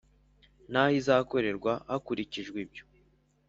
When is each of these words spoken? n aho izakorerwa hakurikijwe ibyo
n 0.71 0.73
aho 0.81 0.91
izakorerwa 0.99 1.71
hakurikijwe 1.89 2.57
ibyo 2.65 2.83